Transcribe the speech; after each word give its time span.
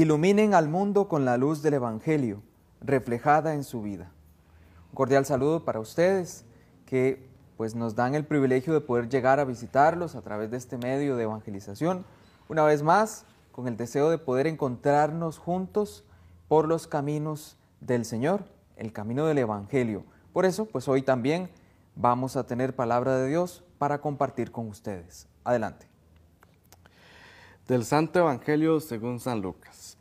Iluminen 0.00 0.54
al 0.54 0.66
mundo 0.66 1.08
con 1.08 1.26
la 1.26 1.36
luz 1.36 1.60
del 1.60 1.74
Evangelio, 1.74 2.40
reflejada 2.80 3.52
en 3.52 3.64
su 3.64 3.82
vida. 3.82 4.10
Un 4.88 4.94
cordial 4.94 5.26
saludo 5.26 5.66
para 5.66 5.78
ustedes 5.78 6.46
que 6.86 7.28
pues 7.58 7.74
nos 7.74 7.96
dan 7.96 8.14
el 8.14 8.24
privilegio 8.24 8.72
de 8.72 8.80
poder 8.80 9.10
llegar 9.10 9.40
a 9.40 9.44
visitarlos 9.44 10.14
a 10.14 10.22
través 10.22 10.50
de 10.50 10.56
este 10.56 10.78
medio 10.78 11.16
de 11.16 11.24
evangelización. 11.24 12.06
Una 12.48 12.62
vez 12.62 12.82
más, 12.82 13.26
con 13.52 13.68
el 13.68 13.76
deseo 13.76 14.08
de 14.08 14.16
poder 14.16 14.46
encontrarnos 14.46 15.36
juntos 15.36 16.02
por 16.48 16.66
los 16.66 16.86
caminos 16.86 17.58
del 17.82 18.06
Señor, 18.06 18.44
el 18.76 18.94
camino 18.94 19.26
del 19.26 19.36
Evangelio. 19.36 20.04
Por 20.32 20.46
eso, 20.46 20.64
pues 20.64 20.88
hoy 20.88 21.02
también 21.02 21.50
vamos 21.94 22.36
a 22.36 22.46
tener 22.46 22.74
palabra 22.74 23.18
de 23.18 23.28
Dios 23.28 23.64
para 23.76 24.00
compartir 24.00 24.50
con 24.50 24.66
ustedes. 24.66 25.28
Adelante. 25.44 25.89
Del 27.70 27.84
Santo 27.84 28.18
Evangelio 28.18 28.80
según 28.80 29.20
San 29.20 29.42
Lucas. 29.42 29.96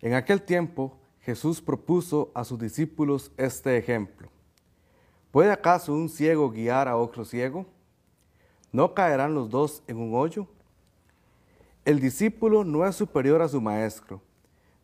En 0.00 0.14
aquel 0.14 0.40
tiempo 0.40 0.96
Jesús 1.22 1.60
propuso 1.60 2.30
a 2.34 2.44
sus 2.44 2.56
discípulos 2.56 3.32
este 3.36 3.76
ejemplo. 3.76 4.28
¿Puede 5.32 5.50
acaso 5.50 5.92
un 5.92 6.08
ciego 6.08 6.52
guiar 6.52 6.86
a 6.86 6.96
otro 6.96 7.24
ciego? 7.24 7.66
¿No 8.70 8.94
caerán 8.94 9.34
los 9.34 9.50
dos 9.50 9.82
en 9.88 9.96
un 9.96 10.14
hoyo? 10.14 10.46
El 11.84 11.98
discípulo 11.98 12.62
no 12.62 12.86
es 12.86 12.94
superior 12.94 13.42
a 13.42 13.48
su 13.48 13.60
maestro, 13.60 14.22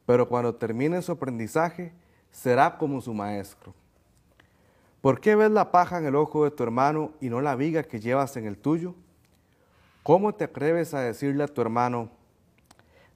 pero 0.05 0.29
cuando 0.29 0.53
termine 0.53 1.01
su 1.01 1.13
aprendizaje 1.13 1.93
será 2.33 2.77
como 2.77 3.01
su 3.01 3.15
maestro. 3.15 3.73
¿Por 5.01 5.21
qué 5.21 5.37
ves 5.37 5.53
la 5.53 5.71
paja 5.71 5.99
en 5.99 6.07
el 6.07 6.17
ojo 6.17 6.43
de 6.43 6.51
tu 6.51 6.65
hermano 6.65 7.13
y 7.21 7.29
no 7.29 7.41
la 7.41 7.55
viga 7.55 7.85
que 7.85 8.01
llevas 8.01 8.37
en 8.37 8.47
el 8.47 8.59
tuyo? 8.59 8.97
¿Cómo 10.05 10.33
te 10.33 10.45
atreves 10.45 10.95
a 10.95 11.01
decirle 11.01 11.43
a 11.43 11.49
tu 11.49 11.61
hermano, 11.61 12.11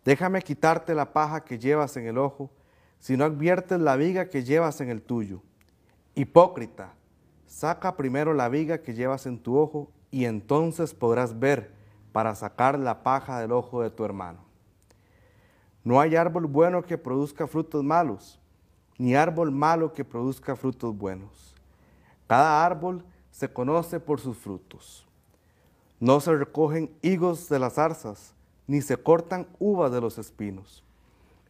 déjame 0.04 0.42
quitarte 0.42 0.92
la 0.96 1.12
paja 1.12 1.44
que 1.44 1.60
llevas 1.60 1.96
en 1.96 2.08
el 2.08 2.18
ojo, 2.18 2.50
si 2.98 3.16
no 3.16 3.24
adviertes 3.24 3.78
la 3.78 3.94
viga 3.94 4.28
que 4.28 4.42
llevas 4.42 4.80
en 4.80 4.88
el 4.88 5.02
tuyo? 5.02 5.40
Hipócrita, 6.16 6.94
Saca 7.48 7.96
primero 7.96 8.34
la 8.34 8.50
viga 8.50 8.82
que 8.82 8.92
llevas 8.92 9.24
en 9.26 9.38
tu 9.38 9.56
ojo 9.56 9.90
y 10.10 10.26
entonces 10.26 10.92
podrás 10.92 11.40
ver 11.40 11.72
para 12.12 12.34
sacar 12.34 12.78
la 12.78 13.02
paja 13.02 13.40
del 13.40 13.52
ojo 13.52 13.82
de 13.82 13.90
tu 13.90 14.04
hermano. 14.04 14.40
No 15.82 15.98
hay 15.98 16.14
árbol 16.14 16.46
bueno 16.46 16.82
que 16.82 16.98
produzca 16.98 17.46
frutos 17.46 17.82
malos, 17.82 18.38
ni 18.98 19.14
árbol 19.14 19.50
malo 19.50 19.94
que 19.94 20.04
produzca 20.04 20.56
frutos 20.56 20.96
buenos. 20.96 21.54
Cada 22.26 22.64
árbol 22.66 23.02
se 23.30 23.50
conoce 23.50 23.98
por 23.98 24.20
sus 24.20 24.36
frutos. 24.36 25.07
No 26.00 26.20
se 26.20 26.34
recogen 26.34 26.90
higos 27.02 27.48
de 27.48 27.58
las 27.58 27.74
zarzas, 27.74 28.34
ni 28.66 28.80
se 28.82 28.96
cortan 28.96 29.46
uvas 29.58 29.90
de 29.90 30.00
los 30.00 30.18
espinos. 30.18 30.84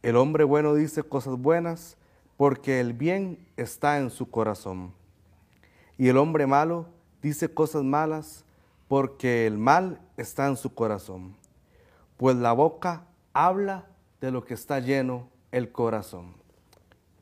El 0.01 0.15
hombre 0.15 0.43
bueno 0.43 0.73
dice 0.73 1.03
cosas 1.03 1.37
buenas, 1.37 1.97
porque 2.37 2.79
el 2.79 2.93
bien 2.93 3.45
está 3.57 3.99
en 3.99 4.09
su 4.09 4.31
corazón. 4.31 4.93
Y 5.97 6.07
el 6.07 6.17
hombre 6.17 6.47
malo 6.47 6.87
dice 7.21 7.53
cosas 7.53 7.83
malas 7.83 8.45
porque 8.87 9.45
el 9.45 9.57
mal 9.57 9.99
está 10.17 10.47
en 10.47 10.55
su 10.55 10.73
corazón. 10.73 11.35
Pues 12.17 12.37
la 12.37 12.53
boca 12.53 13.03
habla 13.33 13.85
de 14.21 14.31
lo 14.31 14.45
que 14.45 14.53
está 14.53 14.79
lleno 14.79 15.27
el 15.51 15.71
corazón. 15.71 16.33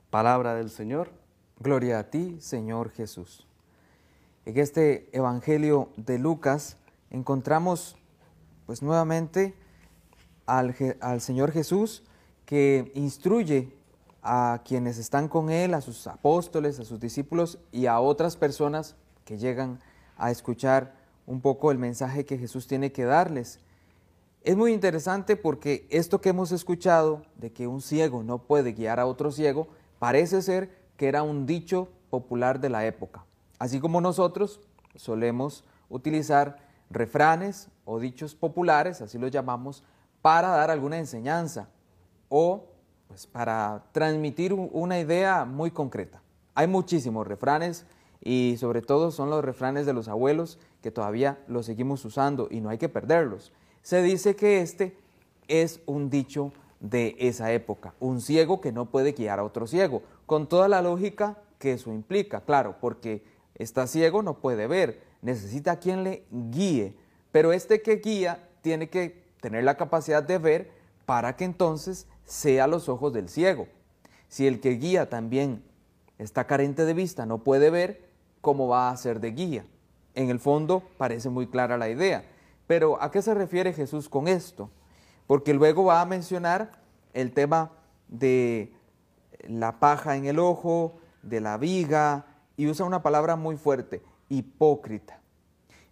Palabra 0.09 0.55
del 0.55 0.69
Señor. 0.69 1.09
Gloria 1.59 1.99
a 1.99 2.03
ti, 2.11 2.37
Señor 2.39 2.91
Jesús. 2.91 3.47
En 4.45 4.57
este 4.57 5.09
Evangelio 5.11 5.89
de 5.97 6.19
Lucas 6.19 6.77
encontramos 7.09 7.95
pues 8.65 8.81
nuevamente 8.81 9.55
al, 10.45 10.75
al 11.01 11.21
Señor 11.21 11.51
Jesús 11.51 12.03
que 12.45 12.91
instruye 12.95 13.73
a 14.23 14.61
quienes 14.65 14.97
están 14.97 15.27
con 15.27 15.49
Él, 15.49 15.73
a 15.73 15.81
sus 15.81 16.07
apóstoles, 16.07 16.79
a 16.79 16.85
sus 16.85 16.99
discípulos 16.99 17.59
y 17.71 17.85
a 17.85 17.99
otras 17.99 18.35
personas 18.35 18.95
que 19.25 19.37
llegan 19.37 19.79
a 20.17 20.31
escuchar 20.31 20.95
un 21.25 21.41
poco 21.41 21.71
el 21.71 21.77
mensaje 21.77 22.25
que 22.25 22.37
Jesús 22.37 22.67
tiene 22.67 22.91
que 22.91 23.05
darles. 23.05 23.59
Es 24.43 24.55
muy 24.55 24.73
interesante 24.73 25.35
porque 25.35 25.87
esto 25.89 26.21
que 26.21 26.29
hemos 26.29 26.51
escuchado 26.51 27.23
de 27.35 27.51
que 27.51 27.67
un 27.67 27.81
ciego 27.81 28.23
no 28.23 28.39
puede 28.39 28.71
guiar 28.73 28.99
a 28.99 29.05
otro 29.05 29.31
ciego, 29.31 29.67
parece 29.99 30.41
ser 30.41 30.69
que 30.95 31.07
era 31.07 31.23
un 31.23 31.45
dicho 31.45 31.89
popular 32.09 32.59
de 32.59 32.69
la 32.69 32.85
época. 32.85 33.25
Así 33.59 33.79
como 33.79 33.99
nosotros 34.01 34.61
solemos 34.95 35.63
utilizar 35.89 36.66
refranes 36.89 37.69
o 37.85 37.99
dichos 37.99 38.35
populares, 38.35 39.01
así 39.01 39.17
los 39.17 39.31
llamamos, 39.31 39.83
para 40.21 40.49
dar 40.49 40.71
alguna 40.71 40.97
enseñanza 40.97 41.69
o 42.29 42.65
pues 43.07 43.25
para 43.27 43.83
transmitir 43.91 44.53
una 44.53 44.99
idea 44.99 45.45
muy 45.45 45.71
concreta. 45.71 46.21
Hay 46.55 46.67
muchísimos 46.67 47.25
refranes 47.25 47.85
y 48.21 48.55
sobre 48.59 48.81
todo 48.81 49.11
son 49.11 49.29
los 49.29 49.43
refranes 49.43 49.85
de 49.85 49.93
los 49.93 50.07
abuelos 50.07 50.59
que 50.81 50.91
todavía 50.91 51.37
los 51.47 51.65
seguimos 51.65 52.03
usando 52.03 52.47
y 52.51 52.59
no 52.59 52.69
hay 52.69 52.77
que 52.77 52.89
perderlos. 52.89 53.53
Se 53.81 54.01
dice 54.01 54.35
que 54.35 54.61
este 54.61 54.97
es 55.47 55.79
un 55.85 56.09
dicho 56.09 56.51
de 56.79 57.15
esa 57.19 57.51
época, 57.53 57.93
un 57.99 58.21
ciego 58.21 58.59
que 58.61 58.71
no 58.71 58.87
puede 58.87 59.13
guiar 59.13 59.39
a 59.39 59.43
otro 59.43 59.65
ciego, 59.65 60.03
con 60.25 60.47
toda 60.47 60.67
la 60.67 60.81
lógica 60.81 61.37
que 61.57 61.73
eso 61.73 61.91
implica, 61.91 62.41
claro, 62.41 62.75
porque 62.79 63.23
está 63.55 63.87
ciego 63.87 64.21
no 64.21 64.35
puede 64.35 64.67
ver, 64.67 65.01
necesita 65.21 65.73
a 65.73 65.79
quien 65.79 66.03
le 66.03 66.25
guíe, 66.31 66.95
pero 67.31 67.53
este 67.53 67.81
que 67.81 67.97
guía 67.97 68.49
tiene 68.61 68.89
que 68.89 69.23
tener 69.41 69.63
la 69.63 69.77
capacidad 69.77 70.23
de 70.23 70.37
ver 70.37 70.71
para 71.05 71.35
que 71.35 71.45
entonces 71.45 72.07
sea 72.25 72.67
los 72.67 72.89
ojos 72.89 73.13
del 73.13 73.29
ciego. 73.29 73.67
Si 74.27 74.47
el 74.47 74.59
que 74.59 74.71
guía 74.71 75.09
también 75.09 75.63
está 76.17 76.45
carente 76.45 76.85
de 76.85 76.93
vista, 76.93 77.25
no 77.25 77.39
puede 77.39 77.69
ver, 77.69 78.09
¿cómo 78.41 78.67
va 78.67 78.89
a 78.89 78.97
ser 78.97 79.19
de 79.19 79.31
guía? 79.31 79.65
En 80.15 80.29
el 80.29 80.39
fondo 80.39 80.83
parece 80.97 81.29
muy 81.29 81.47
clara 81.47 81.77
la 81.77 81.89
idea. 81.89 82.25
Pero 82.65 83.01
¿a 83.01 83.11
qué 83.11 83.21
se 83.21 83.33
refiere 83.33 83.71
Jesús 83.71 84.09
con 84.09 84.27
esto? 84.27 84.69
Porque 85.25 85.53
luego 85.53 85.85
va 85.85 86.01
a 86.01 86.05
mencionar 86.05 86.81
el 87.13 87.31
tema 87.31 87.71
de 88.07 88.73
la 89.47 89.79
paja 89.79 90.17
en 90.17 90.25
el 90.25 90.39
ojo, 90.39 90.99
de 91.21 91.39
la 91.39 91.57
viga, 91.57 92.25
y 92.57 92.67
usa 92.67 92.85
una 92.85 93.03
palabra 93.03 93.35
muy 93.35 93.55
fuerte, 93.55 94.01
hipócrita. 94.29 95.19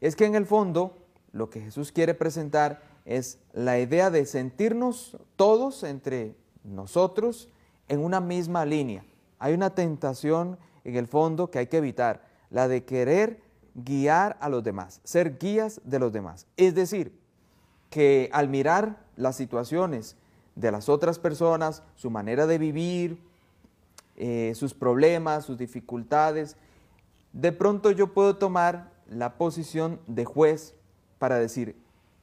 Es 0.01 0.15
que 0.15 0.25
en 0.25 0.35
el 0.35 0.45
fondo 0.45 0.97
lo 1.31 1.49
que 1.49 1.61
Jesús 1.61 1.91
quiere 1.91 2.13
presentar 2.13 2.81
es 3.05 3.39
la 3.53 3.79
idea 3.79 4.09
de 4.09 4.25
sentirnos 4.25 5.17
todos 5.35 5.83
entre 5.83 6.35
nosotros 6.63 7.49
en 7.87 7.99
una 7.99 8.19
misma 8.19 8.65
línea. 8.65 9.05
Hay 9.39 9.53
una 9.53 9.69
tentación 9.75 10.57
en 10.83 10.95
el 10.95 11.07
fondo 11.07 11.51
que 11.51 11.59
hay 11.59 11.67
que 11.67 11.77
evitar, 11.77 12.25
la 12.49 12.67
de 12.67 12.83
querer 12.83 13.41
guiar 13.73 14.37
a 14.39 14.49
los 14.49 14.63
demás, 14.63 15.01
ser 15.03 15.37
guías 15.37 15.81
de 15.83 15.99
los 15.99 16.13
demás. 16.13 16.47
Es 16.57 16.73
decir, 16.73 17.11
que 17.89 18.29
al 18.33 18.49
mirar 18.49 18.97
las 19.15 19.35
situaciones 19.35 20.15
de 20.55 20.71
las 20.71 20.89
otras 20.89 21.19
personas, 21.19 21.83
su 21.95 22.09
manera 22.09 22.47
de 22.47 22.57
vivir, 22.57 23.21
eh, 24.15 24.53
sus 24.55 24.73
problemas, 24.73 25.45
sus 25.45 25.57
dificultades, 25.57 26.55
de 27.35 27.51
pronto 27.51 27.91
yo 27.91 28.13
puedo 28.13 28.37
tomar 28.37 28.91
la 29.09 29.37
posición 29.37 29.99
de 30.07 30.23
juez 30.23 30.73
para 31.19 31.37
decir, 31.37 31.75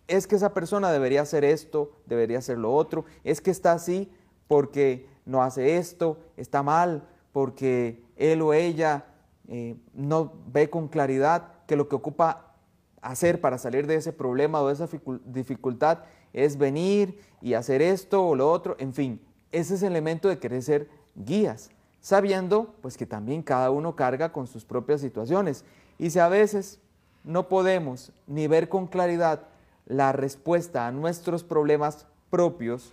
es 0.08 0.26
que 0.26 0.36
esa 0.36 0.54
persona 0.54 0.90
debería 0.90 1.20
hacer 1.20 1.44
esto, 1.44 1.92
debería 2.06 2.38
hacer 2.38 2.56
lo 2.56 2.74
otro, 2.74 3.04
es 3.22 3.42
que 3.42 3.50
está 3.50 3.72
así 3.72 4.10
porque 4.48 5.06
no 5.26 5.42
hace 5.42 5.76
esto, 5.76 6.18
está 6.38 6.62
mal 6.62 7.06
porque 7.32 8.02
él 8.16 8.40
o 8.40 8.54
ella 8.54 9.04
eh, 9.48 9.76
no 9.92 10.32
ve 10.46 10.70
con 10.70 10.88
claridad 10.88 11.48
que 11.66 11.76
lo 11.76 11.88
que 11.88 11.96
ocupa 11.96 12.54
hacer 13.02 13.40
para 13.40 13.58
salir 13.58 13.86
de 13.86 13.96
ese 13.96 14.14
problema 14.14 14.62
o 14.62 14.68
de 14.68 14.74
esa 14.74 14.88
dificultad 15.26 16.04
es 16.32 16.56
venir 16.56 17.20
y 17.42 17.52
hacer 17.52 17.82
esto 17.82 18.26
o 18.26 18.34
lo 18.34 18.50
otro, 18.50 18.76
en 18.78 18.94
fin, 18.94 19.20
ese 19.50 19.74
es 19.74 19.82
el 19.82 19.92
elemento 19.92 20.30
de 20.30 20.38
querer 20.38 20.62
ser 20.62 20.88
guías, 21.14 21.70
sabiendo 22.02 22.74
pues 22.82 22.98
que 22.98 23.06
también 23.06 23.42
cada 23.42 23.70
uno 23.70 23.96
carga 23.96 24.32
con 24.32 24.46
sus 24.46 24.66
propias 24.66 25.00
situaciones 25.00 25.64
y 25.98 26.10
si 26.10 26.18
a 26.18 26.28
veces 26.28 26.78
no 27.24 27.48
podemos 27.48 28.12
ni 28.26 28.48
ver 28.48 28.68
con 28.68 28.88
claridad 28.88 29.44
la 29.86 30.12
respuesta 30.12 30.86
a 30.86 30.92
nuestros 30.92 31.44
problemas 31.44 32.06
propios, 32.28 32.92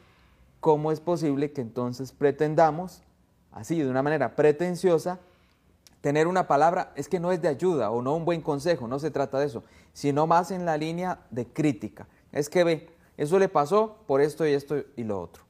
¿cómo 0.59 0.91
es 0.91 0.99
posible 0.99 1.51
que 1.51 1.61
entonces 1.61 2.11
pretendamos, 2.11 3.01
así 3.51 3.81
de 3.81 3.89
una 3.89 4.03
manera 4.03 4.35
pretenciosa, 4.35 5.19
tener 6.01 6.27
una 6.27 6.47
palabra, 6.47 6.93
es 6.95 7.09
que 7.09 7.19
no 7.19 7.31
es 7.31 7.41
de 7.41 7.47
ayuda 7.47 7.89
o 7.89 8.01
no 8.01 8.15
un 8.15 8.25
buen 8.25 8.41
consejo, 8.41 8.87
no 8.87 8.99
se 8.99 9.11
trata 9.11 9.39
de 9.39 9.47
eso, 9.47 9.63
sino 9.93 10.27
más 10.27 10.51
en 10.51 10.65
la 10.65 10.77
línea 10.77 11.19
de 11.31 11.47
crítica. 11.47 12.07
Es 12.31 12.47
que 12.47 12.63
ve, 12.63 12.89
eso 13.17 13.39
le 13.39 13.49
pasó 13.49 13.97
por 14.05 14.21
esto 14.21 14.47
y 14.47 14.51
esto 14.51 14.83
y 14.95 15.03
lo 15.03 15.19
otro. 15.19 15.43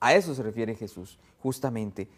A 0.00 0.14
eso 0.14 0.34
se 0.34 0.42
refiere 0.42 0.74
Jesús, 0.74 1.18
justamente, 1.42 2.08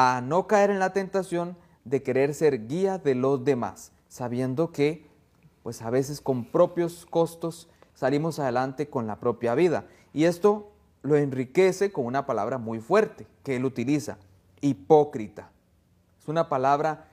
a 0.00 0.20
no 0.20 0.46
caer 0.46 0.70
en 0.70 0.78
la 0.78 0.92
tentación 0.92 1.56
de 1.84 2.04
querer 2.04 2.32
ser 2.32 2.68
guía 2.68 2.98
de 2.98 3.16
los 3.16 3.44
demás, 3.44 3.90
sabiendo 4.06 4.70
que, 4.70 5.04
pues 5.64 5.82
a 5.82 5.90
veces 5.90 6.20
con 6.20 6.44
propios 6.44 7.04
costos, 7.04 7.68
salimos 7.94 8.38
adelante 8.38 8.88
con 8.88 9.08
la 9.08 9.18
propia 9.18 9.56
vida. 9.56 9.86
Y 10.14 10.26
esto 10.26 10.70
lo 11.02 11.16
enriquece 11.16 11.90
con 11.90 12.06
una 12.06 12.26
palabra 12.26 12.58
muy 12.58 12.78
fuerte 12.78 13.26
que 13.42 13.56
él 13.56 13.64
utiliza, 13.64 14.18
hipócrita. 14.60 15.50
Es 16.22 16.28
una 16.28 16.48
palabra 16.48 17.08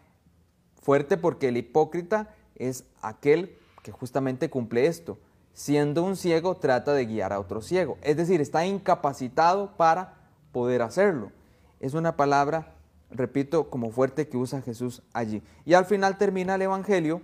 fuerte 0.79 1.17
porque 1.17 1.47
el 1.47 1.57
hipócrita 1.57 2.35
es 2.53 2.83
aquel 3.01 3.57
que 3.81 3.91
justamente 3.91 4.51
cumple 4.51 4.85
esto. 4.85 5.17
Siendo 5.53 6.03
un 6.03 6.15
ciego, 6.15 6.57
trata 6.57 6.93
de 6.93 7.07
guiar 7.07 7.33
a 7.33 7.39
otro 7.39 7.63
ciego. 7.63 7.97
Es 8.03 8.15
decir, 8.15 8.41
está 8.41 8.63
incapacitado 8.67 9.75
para 9.75 10.13
poder 10.51 10.83
hacerlo. 10.83 11.31
Es 11.79 11.95
una 11.95 12.15
palabra, 12.15 12.74
repito, 13.17 13.69
como 13.69 13.91
fuerte 13.91 14.27
que 14.27 14.37
usa 14.37 14.61
Jesús 14.61 15.01
allí. 15.13 15.43
Y 15.65 15.73
al 15.73 15.85
final 15.85 16.17
termina 16.17 16.55
el 16.55 16.61
Evangelio 16.61 17.21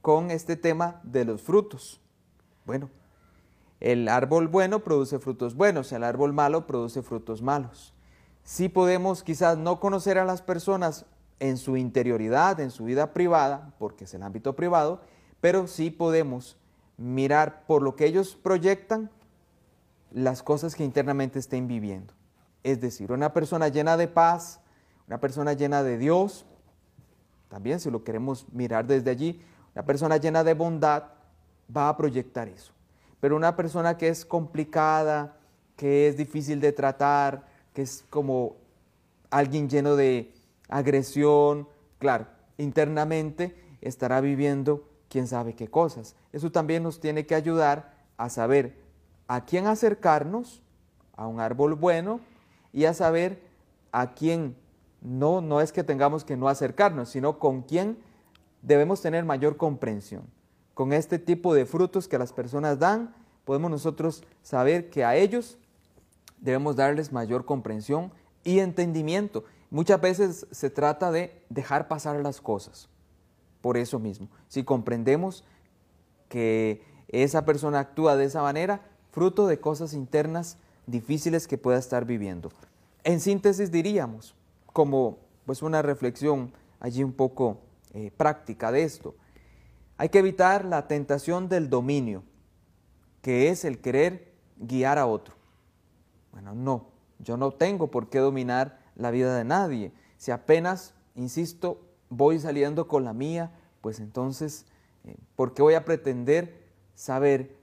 con 0.00 0.30
este 0.30 0.56
tema 0.56 1.00
de 1.02 1.24
los 1.24 1.42
frutos. 1.42 2.00
Bueno, 2.64 2.90
el 3.80 4.08
árbol 4.08 4.48
bueno 4.48 4.80
produce 4.80 5.18
frutos 5.18 5.54
buenos, 5.54 5.92
el 5.92 6.04
árbol 6.04 6.32
malo 6.32 6.66
produce 6.66 7.02
frutos 7.02 7.42
malos. 7.42 7.94
Sí 8.42 8.68
podemos 8.68 9.22
quizás 9.22 9.58
no 9.58 9.80
conocer 9.80 10.18
a 10.18 10.24
las 10.24 10.42
personas 10.42 11.06
en 11.40 11.56
su 11.56 11.76
interioridad, 11.76 12.60
en 12.60 12.70
su 12.70 12.84
vida 12.84 13.12
privada, 13.12 13.74
porque 13.78 14.04
es 14.04 14.14
el 14.14 14.22
ámbito 14.22 14.54
privado, 14.54 15.00
pero 15.40 15.66
sí 15.66 15.90
podemos 15.90 16.56
mirar 16.96 17.64
por 17.66 17.82
lo 17.82 17.96
que 17.96 18.06
ellos 18.06 18.36
proyectan 18.36 19.10
las 20.10 20.42
cosas 20.42 20.74
que 20.74 20.84
internamente 20.84 21.38
estén 21.38 21.66
viviendo. 21.66 22.14
Es 22.62 22.80
decir, 22.80 23.12
una 23.12 23.32
persona 23.32 23.68
llena 23.68 23.96
de 23.96 24.08
paz, 24.08 24.60
una 25.06 25.20
persona 25.20 25.52
llena 25.52 25.82
de 25.82 25.98
Dios, 25.98 26.46
también 27.48 27.80
si 27.80 27.90
lo 27.90 28.04
queremos 28.04 28.46
mirar 28.52 28.86
desde 28.86 29.10
allí, 29.10 29.40
una 29.74 29.84
persona 29.84 30.16
llena 30.16 30.44
de 30.44 30.54
bondad 30.54 31.04
va 31.74 31.88
a 31.88 31.96
proyectar 31.96 32.48
eso. 32.48 32.72
Pero 33.20 33.36
una 33.36 33.56
persona 33.56 33.96
que 33.96 34.08
es 34.08 34.24
complicada, 34.24 35.36
que 35.76 36.08
es 36.08 36.16
difícil 36.16 36.60
de 36.60 36.72
tratar, 36.72 37.46
que 37.72 37.82
es 37.82 38.04
como 38.10 38.56
alguien 39.30 39.68
lleno 39.68 39.96
de 39.96 40.32
agresión, 40.68 41.68
claro, 41.98 42.26
internamente 42.58 43.56
estará 43.80 44.20
viviendo 44.20 44.88
quién 45.08 45.26
sabe 45.26 45.54
qué 45.54 45.68
cosas. 45.68 46.16
Eso 46.32 46.50
también 46.50 46.82
nos 46.82 47.00
tiene 47.00 47.26
que 47.26 47.34
ayudar 47.34 47.94
a 48.16 48.28
saber 48.28 48.82
a 49.26 49.44
quién 49.44 49.66
acercarnos, 49.66 50.62
a 51.16 51.26
un 51.26 51.40
árbol 51.40 51.74
bueno, 51.74 52.20
y 52.72 52.84
a 52.84 52.94
saber 52.94 53.40
a 53.92 54.12
quién 54.12 54.56
no, 55.04 55.40
no 55.40 55.60
es 55.60 55.70
que 55.70 55.84
tengamos 55.84 56.24
que 56.24 56.36
no 56.36 56.48
acercarnos, 56.48 57.10
sino 57.10 57.38
con 57.38 57.62
quién 57.62 57.98
debemos 58.62 59.00
tener 59.00 59.24
mayor 59.24 59.56
comprensión 59.56 60.24
con 60.74 60.92
este 60.92 61.18
tipo 61.18 61.54
de 61.54 61.66
frutos 61.66 62.08
que 62.08 62.18
las 62.18 62.32
personas 62.32 62.78
dan, 62.78 63.14
podemos 63.44 63.70
nosotros 63.70 64.24
saber 64.42 64.90
que 64.90 65.04
a 65.04 65.16
ellos 65.16 65.56
debemos 66.40 66.76
darles 66.76 67.12
mayor 67.12 67.44
comprensión 67.44 68.12
y 68.42 68.58
entendimiento. 68.58 69.44
Muchas 69.70 70.00
veces 70.00 70.46
se 70.50 70.70
trata 70.70 71.10
de 71.10 71.42
dejar 71.48 71.88
pasar 71.88 72.20
las 72.20 72.40
cosas. 72.40 72.88
Por 73.60 73.76
eso 73.76 73.98
mismo, 73.98 74.28
si 74.48 74.64
comprendemos 74.64 75.44
que 76.28 76.82
esa 77.08 77.44
persona 77.44 77.78
actúa 77.78 78.16
de 78.16 78.24
esa 78.24 78.42
manera, 78.42 78.82
fruto 79.12 79.46
de 79.46 79.60
cosas 79.60 79.94
internas 79.94 80.58
difíciles 80.86 81.46
que 81.46 81.56
pueda 81.56 81.78
estar 81.78 82.04
viviendo. 82.04 82.50
En 83.04 83.20
síntesis 83.20 83.70
diríamos, 83.70 84.34
como 84.74 85.20
pues 85.46 85.62
una 85.62 85.82
reflexión 85.82 86.52
allí 86.80 87.02
un 87.04 87.12
poco 87.12 87.60
eh, 87.94 88.10
práctica 88.14 88.72
de 88.72 88.82
esto, 88.82 89.14
hay 89.96 90.08
que 90.08 90.18
evitar 90.18 90.64
la 90.64 90.88
tentación 90.88 91.48
del 91.48 91.70
dominio, 91.70 92.24
que 93.22 93.50
es 93.50 93.64
el 93.64 93.80
querer 93.80 94.34
guiar 94.58 94.98
a 94.98 95.06
otro. 95.06 95.36
Bueno, 96.32 96.56
no, 96.56 96.88
yo 97.20 97.36
no 97.36 97.52
tengo 97.52 97.90
por 97.92 98.10
qué 98.10 98.18
dominar 98.18 98.80
la 98.96 99.12
vida 99.12 99.36
de 99.36 99.44
nadie. 99.44 99.92
Si 100.16 100.32
apenas, 100.32 100.92
insisto, 101.14 101.80
voy 102.10 102.40
saliendo 102.40 102.88
con 102.88 103.04
la 103.04 103.12
mía, 103.12 103.52
pues 103.80 104.00
entonces, 104.00 104.66
eh, 105.04 105.14
¿por 105.36 105.54
qué 105.54 105.62
voy 105.62 105.74
a 105.74 105.84
pretender 105.84 106.64
saber 106.96 107.56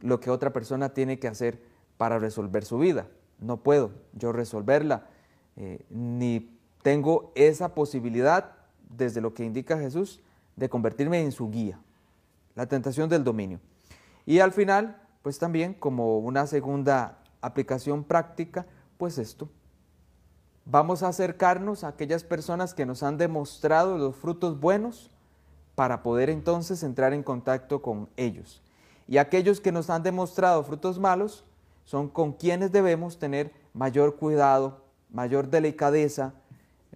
lo 0.00 0.18
que 0.18 0.30
otra 0.30 0.54
persona 0.54 0.94
tiene 0.94 1.18
que 1.18 1.28
hacer 1.28 1.62
para 1.98 2.18
resolver 2.18 2.64
su 2.64 2.78
vida? 2.78 3.06
No 3.38 3.58
puedo 3.58 3.90
yo 4.14 4.32
resolverla, 4.32 5.08
eh, 5.56 5.84
ni 5.90 6.53
tengo 6.84 7.32
esa 7.34 7.74
posibilidad 7.74 8.52
desde 8.90 9.22
lo 9.22 9.32
que 9.32 9.42
indica 9.42 9.78
Jesús 9.78 10.20
de 10.54 10.68
convertirme 10.68 11.22
en 11.22 11.32
su 11.32 11.50
guía, 11.50 11.80
la 12.54 12.66
tentación 12.66 13.08
del 13.08 13.24
dominio. 13.24 13.58
Y 14.26 14.40
al 14.40 14.52
final, 14.52 15.00
pues 15.22 15.38
también 15.38 15.72
como 15.72 16.18
una 16.18 16.46
segunda 16.46 17.20
aplicación 17.40 18.04
práctica, 18.04 18.66
pues 18.98 19.16
esto. 19.16 19.48
Vamos 20.66 21.02
a 21.02 21.08
acercarnos 21.08 21.84
a 21.84 21.88
aquellas 21.88 22.22
personas 22.22 22.74
que 22.74 22.84
nos 22.84 23.02
han 23.02 23.16
demostrado 23.16 23.96
los 23.96 24.14
frutos 24.14 24.60
buenos 24.60 25.10
para 25.74 26.02
poder 26.02 26.28
entonces 26.28 26.82
entrar 26.82 27.14
en 27.14 27.22
contacto 27.22 27.80
con 27.80 28.10
ellos. 28.18 28.62
Y 29.08 29.16
aquellos 29.16 29.58
que 29.58 29.72
nos 29.72 29.88
han 29.88 30.02
demostrado 30.02 30.62
frutos 30.62 30.98
malos 30.98 31.46
son 31.86 32.10
con 32.10 32.34
quienes 32.34 32.72
debemos 32.72 33.18
tener 33.18 33.52
mayor 33.72 34.16
cuidado, 34.16 34.82
mayor 35.10 35.48
delicadeza, 35.48 36.34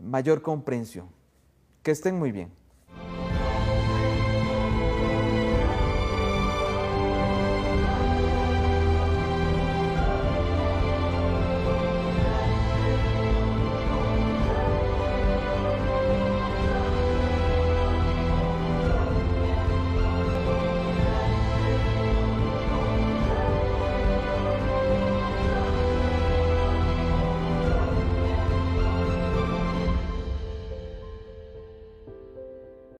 mayor 0.00 0.42
comprensión. 0.42 1.08
Que 1.82 1.90
estén 1.90 2.18
muy 2.18 2.32
bien. 2.32 2.50